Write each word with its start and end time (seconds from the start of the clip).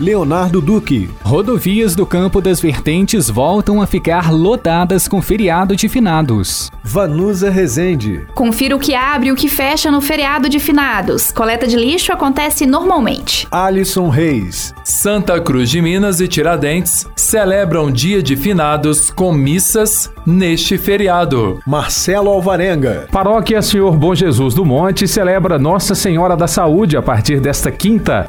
Leonardo 0.00 0.60
Duque. 0.60 1.10
Rodovias 1.22 1.96
do 1.96 2.06
Campo 2.06 2.40
das 2.40 2.60
Vertentes 2.60 3.28
voltam 3.28 3.82
a 3.82 3.86
ficar 3.86 4.32
lotadas 4.32 5.08
com 5.08 5.20
feriado 5.20 5.74
de 5.74 5.88
finados. 5.88 6.70
Vanusa 6.84 7.50
Rezende. 7.50 8.24
Confira 8.34 8.76
o 8.76 8.78
que 8.78 8.94
abre 8.94 9.28
e 9.28 9.32
o 9.32 9.36
que 9.36 9.48
fecha 9.48 9.90
no 9.90 10.00
feriado 10.00 10.48
de 10.48 10.60
finados. 10.60 11.32
Coleta 11.32 11.66
de 11.66 11.76
lixo 11.76 12.12
acontece 12.12 12.64
normalmente. 12.64 13.46
Alisson 13.50 14.08
Reis. 14.08 14.72
Santa 14.84 15.40
Cruz 15.40 15.68
de 15.68 15.82
Minas 15.82 16.20
e 16.20 16.28
Tiradentes 16.28 17.06
celebram 17.16 17.90
dia 17.90 18.22
de 18.22 18.36
finados 18.36 19.10
com 19.10 19.32
missas 19.32 20.10
neste 20.24 20.78
feriado. 20.78 21.60
Marcelo 21.66 22.30
Alvarenga. 22.30 23.08
Paróquia 23.10 23.60
Senhor 23.60 23.96
Bom 23.96 24.14
Jesus 24.14 24.54
do 24.54 24.64
Monte 24.64 25.08
celebra 25.08 25.58
Nossa 25.58 25.94
Senhora 25.94 26.36
da 26.36 26.46
Saúde 26.46 26.96
a 26.96 27.02
partir 27.02 27.40
desta 27.40 27.70
quinta. 27.70 28.26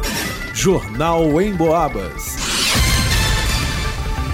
Jornal 0.60 1.40
em 1.40 1.56
Boabas. 1.56 2.49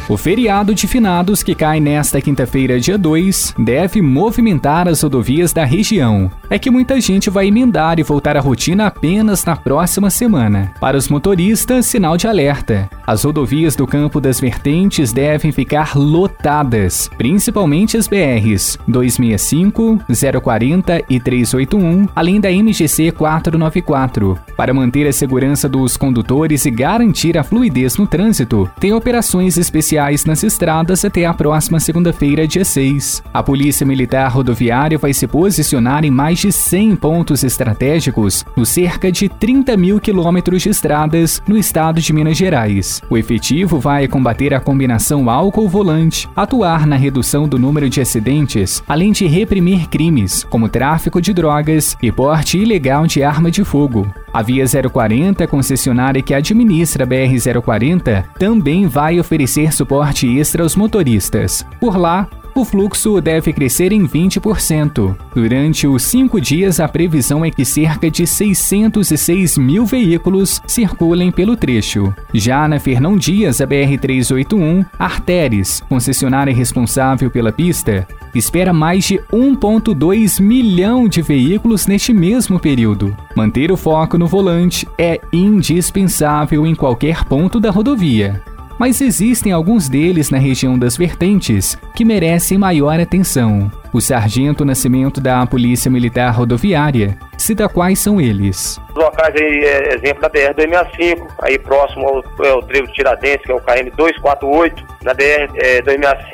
O 0.08 0.18
feriado 0.18 0.76
de 0.76 0.86
finados 0.86 1.42
que 1.42 1.56
cai 1.56 1.80
nesta 1.80 2.22
quinta-feira, 2.22 2.80
dia 2.80 2.96
2, 2.96 3.56
deve 3.58 4.04
movimentar 4.04 4.88
as 4.88 5.02
rodovias 5.02 5.52
da 5.52 5.66
região. 5.66 6.30
É 6.48 6.60
que 6.60 6.70
muita 6.70 7.02
gente 7.02 7.28
vai 7.28 7.48
emendar 7.48 8.00
e 8.00 8.04
voltar 8.04 8.38
à 8.38 8.40
rotina 8.40 8.86
apenas 8.86 9.44
na 9.44 9.56
próxima 9.56 10.12
semana. 10.12 10.72
Para 10.80 10.96
os 10.96 11.10
motoristas, 11.10 11.88
sinal 11.88 12.18
de 12.18 12.28
alerta. 12.28 12.88
As 13.08 13.24
rodovias 13.24 13.76
do 13.76 13.88
campo 13.88 14.22
das 14.22 14.40
vertentes 14.40 15.12
devem 15.12 15.52
ficar 15.52 15.98
lotadas, 15.98 17.10
principalmente 17.18 17.98
as 17.98 18.08
BRs 18.08 18.78
265, 18.88 20.00
040 20.40 21.04
e 21.10 21.20
381, 21.20 22.08
além 22.16 22.40
da 22.40 22.52
MGC 22.52 23.12
494. 23.12 24.38
Para 24.56 24.74
manter 24.74 25.08
a 25.08 25.14
segurança 25.14 25.68
dos 25.68 25.98
condutores 25.98 26.64
e 26.66 26.72
garantir 26.72 27.40
a 27.40 27.44
fluidez 27.44 27.98
no 27.98 28.06
trânsito, 28.06 28.70
tem 28.80 28.94
operações 28.94 29.58
especiais 29.58 29.95
nas 30.26 30.44
estradas 30.44 31.06
até 31.06 31.26
a 31.26 31.34
próxima 31.34 31.80
segunda-feira, 31.80 32.46
dia 32.46 32.66
6. 32.66 33.24
A 33.34 33.42
Polícia 33.42 33.86
Militar 33.86 34.30
Rodoviária 34.30 34.98
vai 34.98 35.14
se 35.14 35.26
posicionar 35.26 36.04
em 36.04 36.12
mais 36.12 36.40
de 36.40 36.52
100 36.52 36.98
pontos 36.98 37.44
estratégicos 37.46 38.46
no 38.58 38.66
cerca 38.66 39.10
de 39.10 39.30
30 39.30 39.78
mil 39.78 40.00
quilômetros 40.00 40.64
de 40.64 40.70
estradas 40.70 41.42
no 41.48 41.58
estado 41.58 42.02
de 42.02 42.12
Minas 42.12 42.36
Gerais. 42.36 43.02
O 43.10 43.18
efetivo 43.18 43.80
vai 43.80 44.06
combater 44.06 44.54
a 44.54 44.60
combinação 44.60 45.30
álcool-volante, 45.30 46.28
atuar 46.36 46.86
na 46.86 46.98
redução 46.98 47.48
do 47.48 47.58
número 47.58 47.90
de 47.90 48.02
acidentes, 48.02 48.84
além 48.86 49.14
de 49.14 49.26
reprimir 49.28 49.88
crimes, 49.88 50.44
como 50.44 50.68
tráfico 50.68 51.22
de 51.22 51.34
drogas 51.34 51.96
e 52.02 52.12
porte 52.12 52.58
ilegal 52.58 53.08
de 53.08 53.24
arma 53.24 53.50
de 53.50 53.64
fogo. 53.64 54.06
A 54.36 54.42
Via 54.42 54.66
040, 54.68 55.48
concessionária 55.48 56.22
que 56.22 56.34
administra 56.34 57.06
a 57.06 57.08
BR-040, 57.08 58.26
também 58.38 58.86
vai 58.86 59.18
oferecer 59.18 59.72
suporte 59.72 60.28
extra 60.28 60.62
aos 60.62 60.76
motoristas. 60.76 61.66
Por 61.80 61.96
lá, 61.96 62.28
o 62.54 62.66
fluxo 62.66 63.22
deve 63.22 63.54
crescer 63.54 63.94
em 63.94 64.06
20%. 64.06 65.16
Durante 65.34 65.88
os 65.88 66.04
cinco 66.04 66.42
dias, 66.42 66.82
a 66.82 66.88
previsão 66.90 67.46
é 67.46 67.52
que 67.52 67.64
cerca 67.64 68.12
de 68.12 68.28
606 68.28 69.58
mil 69.58 69.86
veículos 69.86 70.62
circulem 70.68 71.32
pelo 71.32 71.56
trecho. 71.56 72.14
Já 72.34 72.68
na 72.68 72.78
Fernão 72.78 73.18
Dias, 73.18 73.62
a 73.62 73.68
BR-381, 73.68 74.86
Arteres, 75.00 75.82
concessionária 75.88 76.54
responsável 76.54 77.32
pela 77.32 77.54
pista, 77.54 78.06
espera 78.36 78.74
mais 78.74 79.06
de 79.06 79.18
1,2 79.32 80.42
milhão 80.42 81.08
de 81.08 81.22
veículos 81.22 81.88
neste 81.88 82.14
mesmo 82.14 82.60
período. 82.60 83.16
Manter 83.36 83.72
o 83.72 83.78
foco 83.78 84.18
no 84.18 84.28
volante 84.28 84.88
é 84.98 85.20
indispensável 85.32 86.66
em 86.66 86.76
qualquer 86.76 87.26
ponto 87.26 87.60
da 87.60 87.72
rodovia 87.72 88.44
mas 88.78 89.02
existem 89.02 89.52
alguns 89.52 89.88
deles 89.88 90.30
na 90.30 90.38
região 90.38 90.78
das 90.78 90.98
vertentes 90.98 91.78
que 91.96 92.06
merecem 92.06 92.58
maior 92.58 93.00
atenção. 93.00 93.72
O 93.96 94.02
sargento 94.02 94.66
Nascimento 94.66 95.22
da 95.22 95.48
Polícia 95.48 95.90
Militar 95.90 96.30
Rodoviária 96.32 97.18
cita 97.38 97.70
quais 97.70 97.98
são 97.98 98.20
eles. 98.20 98.78
Os 98.90 98.96
locais 98.96 99.34
aí, 99.34 99.64
é, 99.64 99.96
exemplo 99.96 100.22
da 100.22 100.30
BR-265, 100.30 101.28
aí 101.42 101.58
próximo 101.58 102.06
ao, 102.06 102.46
ao 102.46 102.62
trevo 102.64 102.92
Tiradentes, 102.92 103.46
que 103.46 103.54
é 103.54 103.56
o 103.56 103.62
KM-248, 103.62 104.84
na 105.02 105.16
BR-265, 105.16 105.56
é, 105.56 105.82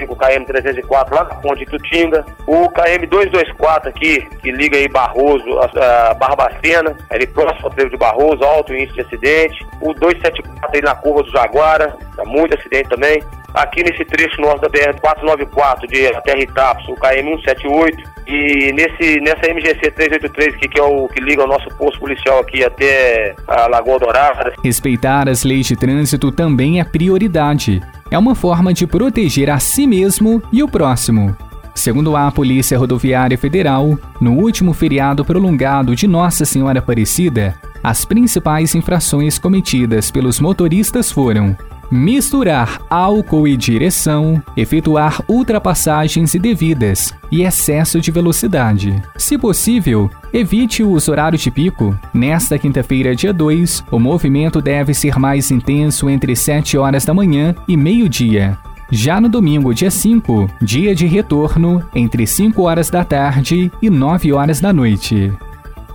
KM-304, 0.08 1.12
lá 1.12 1.24
na 1.26 1.36
ponte 1.36 1.60
de 1.60 1.66
Tutinga, 1.68 2.26
o 2.48 2.68
KM-224 2.70 3.88
aqui, 3.90 4.28
que 4.42 4.52
liga 4.52 4.78
aí 4.78 4.88
Barroso, 4.88 5.60
a, 5.60 6.10
a 6.10 6.14
Barbacena, 6.16 6.98
ali 7.12 7.28
próximo 7.28 7.68
ao 7.68 7.74
trevo 7.74 7.92
de 7.92 7.98
Barroso, 7.98 8.44
alto 8.44 8.74
índice 8.74 8.96
de 8.96 9.02
acidente, 9.02 9.64
o 9.80 9.94
274 9.94 10.70
aí 10.74 10.82
na 10.82 10.96
curva 10.96 11.22
do 11.22 11.30
Jaguara, 11.30 11.96
tá 12.16 12.26
muito 12.26 12.58
acidente 12.58 12.90
também, 12.90 13.24
aqui 13.54 13.84
nesse 13.84 14.06
trecho 14.06 14.40
nosso 14.42 14.62
da 14.62 14.70
BR-494 14.70 15.88
de 15.88 16.08
até 16.08 16.40
Itapos, 16.40 16.88
o 16.88 16.96
KM-178, 16.96 17.98
e 18.28 18.72
nesse, 18.74 19.20
nessa 19.20 19.52
MGC 19.52 19.92
383, 19.92 20.56
que, 20.56 20.68
que 20.68 20.80
é 20.80 20.84
o 20.84 21.08
que 21.08 21.20
liga 21.20 21.44
o 21.44 21.48
nosso 21.48 21.68
posto 21.76 22.00
policial 22.00 22.40
aqui 22.40 22.64
até 22.64 23.36
a 23.48 23.68
Lagoa 23.68 24.00
Dourada. 24.00 24.54
Respeitar 24.64 25.28
as 25.28 25.44
leis 25.44 25.66
de 25.66 25.76
trânsito 25.76 26.32
também 26.32 26.80
é 26.80 26.84
prioridade. 26.84 27.82
É 28.10 28.18
uma 28.18 28.36
forma 28.36 28.74
de 28.74 28.86
proteger 28.88 29.50
a 29.50 29.60
si 29.60 29.88
mesmo 29.88 30.42
e 30.52 30.64
o 30.64 30.68
próximo. 30.68 31.36
Segundo 31.74 32.16
a 32.16 32.30
Polícia 32.32 32.78
Rodoviária 32.78 33.38
Federal, 33.38 33.98
no 34.20 34.34
último 34.34 34.74
feriado 34.74 35.24
prolongado 35.24 35.96
de 35.96 36.06
Nossa 36.08 36.46
Senhora 36.46 36.80
Aparecida, 36.80 37.56
as 37.82 38.06
principais 38.06 38.76
infrações 38.76 39.40
cometidas 39.40 40.12
pelos 40.12 40.40
motoristas 40.40 41.12
foram 41.12 41.58
misturar 41.92 42.80
álcool 42.90 43.48
e 43.48 43.58
direção, 43.58 44.42
efetuar 44.56 45.22
ultrapassagens 45.28 46.34
indevidas 46.34 47.14
e 47.30 47.44
excesso 47.44 48.00
de 48.00 48.10
velocidade. 48.12 49.02
Se 49.18 49.38
possível, 49.38 50.10
evite 50.34 50.84
os 50.84 51.10
horários 51.10 51.42
de 51.42 51.52
pico. 51.52 51.98
Nesta 52.14 52.58
quinta-feira, 52.58 53.14
dia 53.14 53.34
2, 53.34 53.84
o 53.92 54.00
movimento 54.00 54.62
deve 54.62 54.94
ser 54.94 55.20
mais 55.20 55.52
intenso 55.52 56.10
entre 56.10 56.36
7 56.36 56.78
horas 56.78 57.04
da 57.04 57.14
manhã 57.14 57.54
e 57.68 57.76
meio-dia. 57.76 58.58
Já 58.90 59.22
no 59.22 59.30
domingo, 59.30 59.74
dia 59.74 59.92
5, 59.92 60.50
dia 60.62 60.94
de 60.94 61.06
retorno, 61.08 61.84
entre 61.96 62.28
5 62.28 62.62
horas 62.62 62.90
da 62.90 63.06
tarde 63.06 63.72
e 63.82 63.90
9 63.90 64.34
horas 64.34 64.60
da 64.60 64.74
noite. 64.74 65.32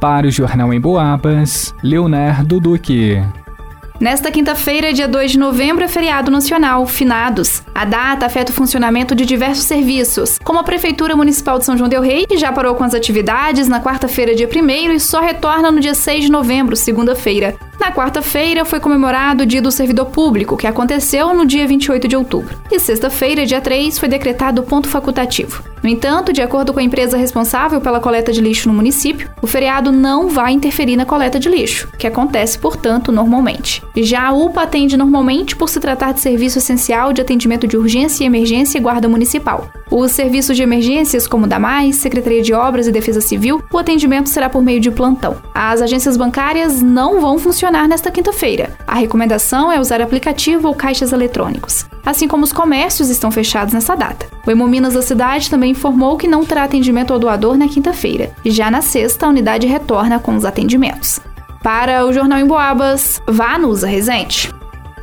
Para 0.01 0.27
o 0.27 0.31
Jornal 0.31 0.73
em 0.73 0.81
Boabas, 0.81 1.75
Leonardo 1.83 2.61
Duque. 2.61 3.23
Nesta 3.99 4.31
quinta-feira, 4.31 4.93
dia 4.93 5.09
2 5.09 5.33
de 5.33 5.39
novembro, 5.39 5.83
é 5.83 5.89
feriado 5.89 6.31
nacional, 6.31 6.87
finados. 6.87 7.63
A 7.75 7.85
data 7.87 8.27
afeta 8.27 8.53
o 8.53 8.55
funcionamento 8.55 9.15
de 9.15 9.25
diversos 9.25 9.65
serviços, 9.65 10.39
como 10.45 10.59
a 10.59 10.63
Prefeitura 10.63 11.17
Municipal 11.17 11.59
de 11.59 11.65
São 11.65 11.79
João 11.79 11.89
del 11.89 12.03
Rei, 12.03 12.27
que 12.27 12.37
já 12.37 12.53
parou 12.53 12.75
com 12.75 12.85
as 12.85 12.93
atividades 12.93 13.69
na 13.69 13.81
quarta-feira, 13.81 14.35
dia 14.35 14.49
1 14.49 14.93
e 14.93 15.01
só 15.01 15.21
retorna 15.21 15.71
no 15.71 15.81
dia 15.81 15.95
6 15.95 16.25
de 16.25 16.31
novembro, 16.31 16.77
segunda-feira. 16.77 17.57
Na 17.81 17.91
quarta-feira 17.91 18.65
foi 18.65 18.81
comemorado 18.81 19.45
o 19.45 19.47
Dia 19.47 19.63
do 19.63 19.71
Servidor 19.71 20.07
Público, 20.07 20.57
que 20.57 20.67
aconteceu 20.67 21.33
no 21.33 21.47
dia 21.47 21.67
28 21.67 22.09
de 22.09 22.17
outubro. 22.17 22.59
E 22.71 22.79
sexta-feira, 22.79 23.47
dia 23.47 23.61
3, 23.61 23.99
foi 23.99 24.09
decretado 24.09 24.63
ponto 24.63 24.89
facultativo. 24.89 25.63
No 25.87 25.91
entanto, 25.93 26.33
de 26.33 26.43
acordo 26.43 26.73
com 26.73 26.81
a 26.81 26.83
empresa 26.83 27.17
responsável 27.17 27.81
pela 27.81 28.01
coleta 28.01 28.33
de 28.33 28.41
lixo 28.41 28.67
no 28.67 28.75
município, 28.75 29.31
o 29.41 29.47
feriado 29.47 29.93
não 29.93 30.29
vai 30.29 30.51
interferir 30.51 30.97
na 30.97 31.07
coleta 31.07 31.39
de 31.39 31.49
lixo, 31.49 31.89
que 31.97 32.09
acontece, 32.09 32.59
portanto, 32.59 33.13
normalmente. 33.13 33.81
Já 33.95 34.27
a 34.27 34.33
UPA 34.33 34.63
atende 34.63 34.97
normalmente 34.97 35.55
por 35.55 35.69
se 35.69 35.79
tratar 35.79 36.13
de 36.13 36.19
serviço 36.19 36.59
essencial 36.59 37.13
de 37.13 37.21
atendimento 37.21 37.69
de 37.69 37.77
urgência 37.77 38.25
e 38.25 38.27
emergência 38.27 38.79
e 38.79 38.81
guarda 38.81 39.09
municipal. 39.09 39.69
Os 39.89 40.11
serviços 40.11 40.57
de 40.57 40.65
emergências, 40.65 41.29
como 41.29 41.47
DAMAIS, 41.47 41.95
Secretaria 41.95 42.43
de 42.43 42.53
Obras 42.53 42.89
e 42.89 42.93
Defesa 42.93 43.21
Civil, 43.21 43.63
o 43.73 43.79
atendimento 43.79 44.29
será 44.29 44.49
por 44.49 44.63
meio 44.63 44.81
de 44.81 44.91
plantão. 44.91 45.37
As 45.55 45.81
agências 45.81 46.17
bancárias 46.17 46.83
não 46.83 47.21
vão 47.21 47.39
funcionar 47.39 47.87
nesta 47.87 48.11
quinta-feira. 48.11 48.77
A 48.89 48.97
recomendação 48.97 49.71
é 49.71 49.79
usar 49.79 50.03
aplicativo 50.03 50.67
ou 50.67 50.75
caixas 50.75 51.13
eletrônicos. 51.13 51.87
Assim 52.07 52.29
como 52.29 52.45
os 52.45 52.53
comércios 52.53 53.11
estão 53.11 53.33
fechados 53.33 53.75
nessa 53.75 53.97
data. 53.97 54.27
O 54.47 54.51
Hemominas 54.51 54.95
da 54.95 55.03
cidade 55.03 55.51
também 55.51 55.73
informou 55.73 56.17
que 56.17 56.29
não 56.29 56.45
terá 56.45 56.63
atendimento 56.63 57.13
ao 57.13 57.19
doador 57.19 57.59
na 57.59 57.67
quinta-feira. 57.67 58.31
E 58.45 58.51
já 58.53 58.71
na 58.71 58.81
sexta, 58.81 59.27
a 59.27 59.29
unidade 59.29 59.67
retorna 59.67 60.21
com 60.21 60.37
os 60.37 60.45
atendimentos. 60.45 61.19
Para 61.65 62.07
o 62.07 62.13
Jornal 62.13 62.39
em 62.39 62.47
Boabas, 62.47 63.21
vá 63.27 63.59
no 63.59 63.69
Usa 63.69 63.89
Resente. 63.89 64.55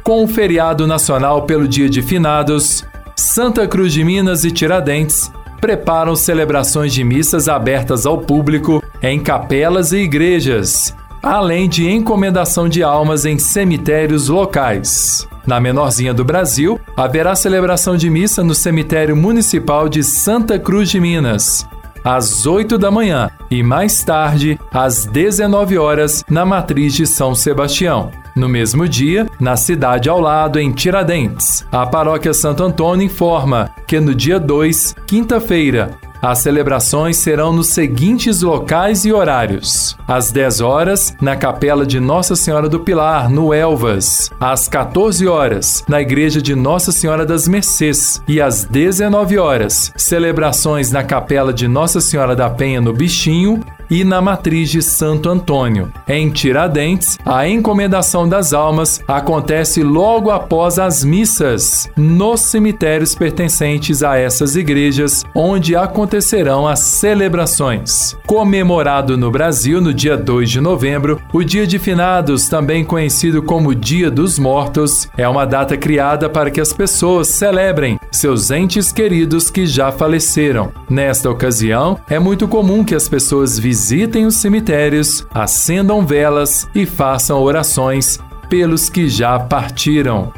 Com 0.02 0.24
o 0.24 0.28
feriado 0.30 0.88
nacional 0.88 1.42
pelo 1.42 1.68
Dia 1.68 1.90
de 1.90 2.02
Finados, 2.02 2.86
Santa 3.18 3.68
Cruz 3.68 3.92
de 3.92 4.02
Minas 4.04 4.46
e 4.46 4.52
Tiradentes 4.52 5.30
preparam 5.60 6.16
celebrações 6.16 6.94
de 6.94 7.04
missas 7.04 7.50
abertas 7.50 8.06
ao 8.06 8.18
público 8.18 8.82
em 9.02 9.20
capelas 9.20 9.92
e 9.92 9.98
igrejas, 9.98 10.96
além 11.22 11.68
de 11.68 11.90
encomendação 11.90 12.68
de 12.68 12.82
almas 12.82 13.26
em 13.26 13.38
cemitérios 13.38 14.30
locais. 14.30 15.28
Na 15.46 15.60
menorzinha 15.60 16.14
do 16.14 16.24
Brasil, 16.24 16.80
haverá 16.96 17.36
celebração 17.36 17.98
de 17.98 18.10
missa 18.10 18.44
no 18.44 18.56
cemitério 18.56 19.16
municipal 19.16 19.90
de 19.90 20.04
Santa 20.04 20.60
Cruz 20.60 20.90
de 20.90 21.00
Minas, 21.00 21.68
às 22.04 22.46
8 22.46 22.78
da 22.78 22.92
manhã 22.92 23.30
e 23.50 23.64
mais 23.64 24.04
tarde, 24.04 24.60
às 24.72 25.06
19 25.06 25.78
horas, 25.78 26.24
na 26.30 26.46
matriz 26.46 26.94
de 26.94 27.08
São 27.08 27.34
Sebastião. 27.34 28.12
No 28.36 28.50
mesmo 28.50 28.88
dia, 28.90 29.28
na 29.40 29.56
cidade 29.56 30.10
ao 30.10 30.20
lado, 30.20 30.60
em 30.60 30.72
Tiradentes, 30.72 31.66
a 31.72 31.86
paróquia 31.86 32.34
Santo 32.34 32.64
Antônio 32.64 33.06
informa 33.06 33.70
que 33.88 34.00
no 34.00 34.14
dia 34.14 34.40
2, 34.40 34.96
quinta-feira, 35.06 35.92
as 36.24 36.40
celebrações 36.40 37.18
serão 37.18 37.52
nos 37.52 37.68
seguintes 37.68 38.42
locais 38.42 39.04
e 39.04 39.12
horários: 39.12 39.98
às 40.08 40.32
10 40.32 40.62
horas, 40.62 41.14
na 41.20 41.36
Capela 41.36 41.86
de 41.86 42.00
Nossa 42.00 42.34
Senhora 42.34 42.70
do 42.70 42.80
Pilar, 42.80 43.30
no 43.30 43.54
Elvas, 43.54 44.32
às 44.40 44.70
14 44.70 45.28
horas, 45.28 45.84
na 45.86 46.02
Igreja 46.02 46.42
de 46.42 46.56
Nossa 46.56 46.94
Senhora 46.94 47.26
das 47.26 47.46
Mercês, 47.46 48.22
e 48.26 48.40
às 48.40 48.64
19 48.64 49.38
horas, 49.38 49.92
celebrações 49.98 50.94
na 50.94 51.04
Capela 51.04 51.52
de 51.52 51.68
Nossa 51.68 52.00
Senhora 52.00 52.34
da 52.34 52.50
Penha, 52.50 52.80
no 52.80 52.94
Bichinho, 52.94 53.62
e 53.94 54.04
na 54.04 54.20
matriz 54.20 54.72
de 54.72 54.82
Santo 54.82 55.30
Antônio. 55.30 55.92
Em 56.08 56.28
Tiradentes, 56.32 57.20
a 57.24 57.48
encomendação 57.48 58.28
das 58.28 58.52
almas 58.52 59.00
acontece 59.08 59.84
logo 59.84 60.32
após 60.32 60.80
as 60.80 61.04
missas, 61.04 61.88
nos 61.96 62.42
cemitérios 62.42 63.14
pertencentes 63.14 64.02
a 64.02 64.18
essas 64.18 64.56
igrejas, 64.56 65.24
onde 65.36 65.76
acontecerão 65.76 66.68
as 66.68 66.80
celebrações. 66.80 68.18
Comemorado 68.26 69.16
no 69.16 69.30
Brasil 69.30 69.80
no 69.80 69.94
dia 69.94 70.18
2 70.18 70.50
de 70.50 70.60
novembro, 70.60 71.22
o 71.32 71.44
Dia 71.44 71.68
de 71.68 71.78
Finados, 71.78 72.50
também 72.50 72.84
conhecido 72.84 73.44
como 73.44 73.76
Dia 73.76 74.10
dos 74.10 74.40
Mortos, 74.40 75.08
é 75.16 75.30
uma 75.30 75.46
data 75.46 75.78
criada 75.78 76.28
para 76.28 76.50
que 76.50 76.60
as 76.60 76.74
pessoas 76.74 77.28
celebrem 77.28 78.00
seus 78.14 78.52
entes 78.52 78.92
queridos 78.92 79.50
que 79.50 79.66
já 79.66 79.92
faleceram. 79.92 80.72
Nesta 80.90 81.30
ocasião, 81.30 82.00
é 82.10 82.20
muito 82.20 82.48
comum 82.48 82.84
que 82.84 82.96
as 82.96 83.08
pessoas 83.10 83.60
visitem 83.60 84.26
os 84.26 84.36
cemitérios, 84.36 85.26
acendam 85.34 86.06
velas 86.06 86.68
e 86.74 86.86
façam 86.86 87.42
orações 87.42 88.20
pelos 88.50 88.90
que 88.90 89.10
já 89.10 89.40
partiram. 89.40 90.32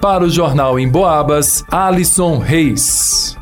Para 0.00 0.24
o 0.24 0.30
Jornal 0.30 0.78
em 0.78 0.88
Boabas, 0.88 1.64
Alisson 1.70 2.38
Reis. 2.38 3.37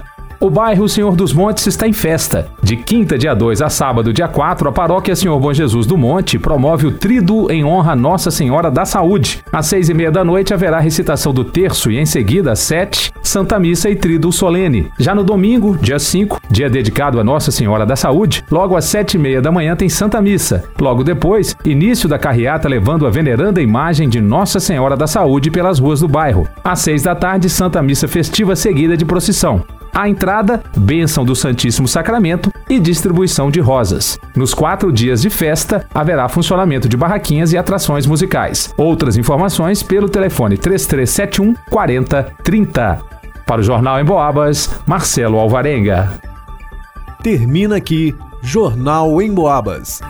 O 0.47 0.51
bairro 0.51 0.89
Senhor 0.89 1.17
dos 1.17 1.33
Montes 1.33 1.67
está 1.67 1.89
em 1.89 1.93
festa. 1.93 2.47
De 2.63 2.77
quinta, 2.77 3.19
dia 3.19 3.35
2 3.35 3.61
a 3.63 3.69
sábado, 3.69 4.13
dia 4.13 4.29
4, 4.29 4.69
a 4.69 4.73
paróquia 4.73 5.17
Senhor 5.17 5.37
Bom 5.41 5.53
Jesus 5.53 5.87
do 5.87 5.97
Monte 5.97 6.39
promove 6.39 6.87
o 6.87 6.93
Trido 6.93 7.51
em 7.51 7.65
honra 7.65 7.95
a 7.95 7.97
Nossa 7.97 8.31
Senhora 8.31 8.71
da 8.71 8.85
Saúde. 8.85 9.43
Às 9.53 9.67
seis 9.67 9.89
e 9.89 9.95
meia 9.95 10.09
da 10.09 10.25
noite 10.25 10.55
haverá 10.55 10.79
recitação 10.79 11.35
do 11.35 11.43
terço 11.43 11.91
e 11.91 11.99
em 11.99 12.07
seguida, 12.07 12.53
às 12.53 12.61
sete, 12.61 13.13
Santa 13.25 13.59
Missa 13.59 13.91
e 13.91 13.97
Trido 13.97 14.31
Solene. 14.31 14.89
Já 15.01 15.17
no 15.17 15.25
domingo, 15.25 15.77
dia 15.79 15.99
5, 15.99 16.41
dia 16.49 16.71
dedicado 16.71 17.19
a 17.19 17.25
Nossa 17.25 17.51
Senhora 17.51 17.85
da 17.85 17.97
Saúde, 17.97 18.45
logo 18.49 18.77
às 18.77 18.85
sete 18.85 19.15
e 19.15 19.19
meia 19.19 19.43
da 19.43 19.51
manhã 19.51 19.75
tem 19.75 19.89
Santa 19.89 20.23
Missa. 20.23 20.63
Logo 20.81 21.03
depois, 21.03 21.57
início 21.65 22.09
da 22.09 22.21
carreata 22.21 22.69
levando 22.69 23.05
a 23.05 23.11
veneranda 23.11 23.61
imagem 23.61 24.09
de 24.09 24.21
Nossa 24.21 24.61
Senhora 24.61 24.97
da 24.97 25.09
Saúde 25.09 25.51
pelas 25.51 25.81
ruas 25.81 25.99
do 25.99 26.07
bairro. 26.07 26.47
Às 26.63 26.79
seis 26.79 27.03
da 27.03 27.17
tarde, 27.17 27.51
Santa 27.51 27.83
Missa 27.83 28.07
festiva 28.07 28.55
seguida 28.55 28.97
de 28.97 29.05
procissão. 29.05 29.65
A 29.97 30.11
entrada, 30.11 30.63
bênção 30.77 31.25
do 31.25 31.35
Santíssimo 31.35 31.89
Sacramento 31.89 32.53
e 32.69 32.79
distribuição 32.79 33.51
de 33.51 33.61
rosas. 33.61 34.19
Nos 34.37 34.53
quatro 34.53 34.93
dias 34.93 35.23
de 35.23 35.31
festa, 35.31 35.89
haverá 35.95 36.29
funcionamento 36.29 36.87
de 36.87 36.99
barraquinhas 36.99 37.55
e 37.55 37.57
atrações 37.57 38.05
musicais. 38.05 38.75
Outras 38.77 39.17
informações 39.17 39.83
pelo 39.83 40.07
telefone 40.07 40.59
3371 40.59 41.55
4030. 41.71 43.01
Para 43.47 43.63
o 43.63 43.65
Jornal 43.65 43.99
em 43.99 44.05
Boabas, 44.05 44.69
Marcelo 44.87 45.39
Alvarenga. 45.39 46.21
Termina 47.23 47.77
aqui 47.77 48.15
Jornal 48.43 49.23
em 49.23 49.33
Boabas. 49.33 50.03